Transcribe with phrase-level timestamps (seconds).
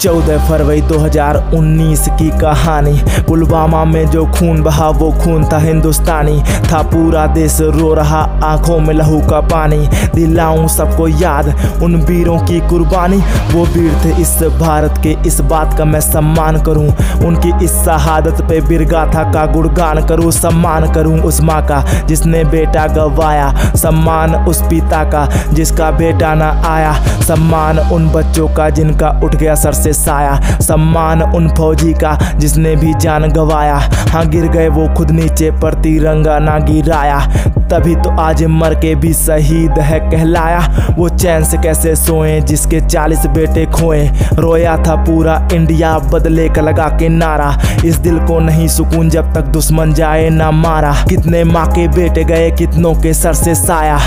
[0.00, 6.82] चौदह फरवरी 2019 की कहानी। पुलवामा में जो खून बहा, वो खून था हिंदुस्तानी। था
[6.82, 12.60] पूरा देश रो रहा, आँखों में लहू का पानी। दिलाऊं सबको याद, उन वीरों की
[12.60, 13.16] कुर्बानी।
[13.52, 16.88] वो वीर थे इस भारत के, इस बात का मैं सम्मान करूँ।
[17.24, 22.86] उनकी इस शहादत पे बिरगाथा का गुणगान करूँ, सम्मान करूँ उस माँ का, जिसने बेटा
[22.86, 26.92] गवाया। सम्मान उस पिता का, जिसका बेटा ना आया।
[27.28, 32.76] सम्मान उन बच्चों का, जिनका उठ गया सर से साया सम्मान उन फौजी का जिसने
[32.76, 33.76] भी जान गवाया।
[34.10, 37.18] हाँ गिर गए वो खुद नीचे पर तिरंगा ना गिराया।
[37.70, 42.80] तभी तो आज मर के भी शहीद है कहलाया। वो चैन से कैसे सोए, जिसके
[42.80, 48.38] चालीस बेटे खोए। रोया था पूरा इंडिया बदले का लगा के नारा। इस दिल को
[48.38, 53.14] नहीं सुकून जब तक दुश्मन जाए ना मारा। कितने माँ के बेटे गए, कितनों के
[53.14, 53.98] सर से साया।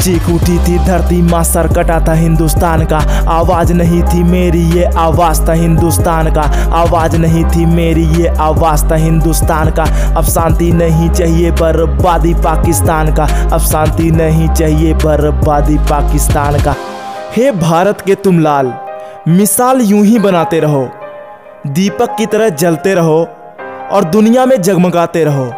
[0.00, 2.98] चीख उठी थी, धरती माँ सर कटा था हिंदुस्तान का।
[3.28, 6.42] आवाज़ नहीं थी मेरी, ये आवाज़ था हिंदुस्तान का।
[6.74, 9.84] आवाज़ नहीं थी मेरी, ये आवाज़ था हिंदुस्तान का।
[10.16, 16.74] अब शांति नहीं चाहिए बर्बादी पाकिस्तान का। अब शांति नहीं चाहिए बर्बादी पाकिस्तान का।
[17.36, 18.74] हे भारत के तुम लाल,
[19.28, 20.88] मिसाल यूँ ही बनाते रहो।
[21.66, 23.28] दीपक की तरह जलते रहो
[23.92, 25.50] और दुनिया में जगमगाते रहो।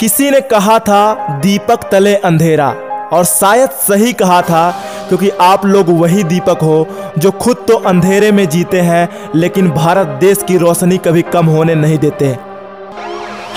[0.00, 2.74] किसी ने कहा था, दीपक तले अंधेरा,
[3.12, 4.74] और शायद सही कहा था
[5.14, 10.06] क्योंकि आप लोग वही दीपक हो, जो खुद तो अंधेरे में जीते हैं, लेकिन भारत
[10.06, 12.53] देश की रोशनी कभी कम होने नहीं देते।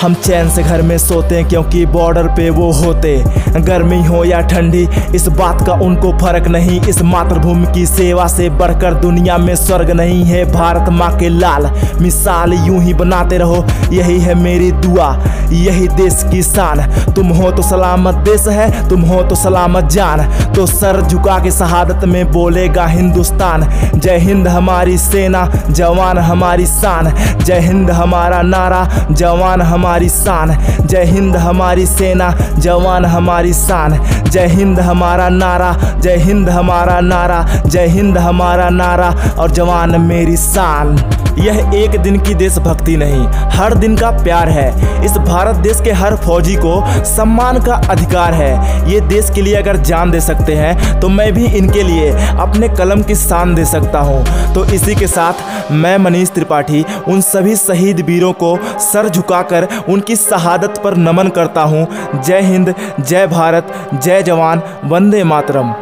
[0.02, 3.16] हम चैन से घर में सोते क्योंकि बॉर्डर पे वो होते
[3.60, 8.50] गर्मी हो या ठंडी, इस बात का उनको फ़र्क नहीं। इस मातृभूमि की सेवा से
[8.50, 11.70] बढ़कर दुनिया में स्वर्ग नहीं है, भारत माँ के लाल।
[12.02, 15.10] मिसाल यूँ ही बनाते रहो, यही है मेरी दुआ,
[15.52, 16.82] यही देश की शान।
[17.14, 21.52] तुम हो तो सलामत देश है, तुम हो तो सलामत जान। तो सर झुका के
[21.52, 28.88] शहादत में बोलेगा हिंदुस्तान, जय हिंद हमारी सेना, जवान हमारी शान। जय हिंद हमारा नारा,
[29.12, 30.50] जवान हमारा हमारी शान।
[30.82, 37.44] जय हिंद हमारी सेना, जवान हमारी शान। जय हिंद हमारा नारा, जय हिंद हमारा नारा,
[37.66, 39.10] जय हिंद हमारा नारा
[39.40, 40.98] और जवान मेरी शान।
[41.38, 44.70] यह एक दिन की देशभक्ति नहीं, हर दिन का प्यार है।
[45.06, 49.56] इस भारत देश के हर फौजी को सम्मान का अधिकार है। ये देश के लिए
[49.56, 53.66] अगर जान दे सकते हैं तो मैं भी इनके लिए अपने कलम की शान दे
[53.66, 59.10] सकता हूँ। तो इसी के साथ मैं मनीष त्रिपाठी, उन सभी शहीद वीरों को सर
[59.10, 61.88] झुकाकर उनकी शहादत पर नमन करता हूँ।
[62.22, 65.74] जय हिंद जय भारत जय जवान वंदे मातरम।